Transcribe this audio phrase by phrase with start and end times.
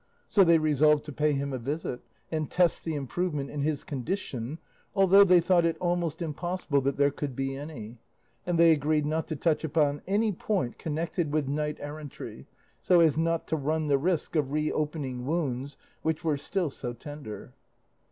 [0.27, 2.01] So they resolved to pay him a visit
[2.31, 4.57] and test the improvement in his condition,
[4.95, 7.99] although they thought it almost impossible that there could be any;
[8.43, 12.47] and they agreed not to touch upon any point connected with knight errantry
[12.81, 17.53] so as not to run the risk of reopening wounds which were still so tender.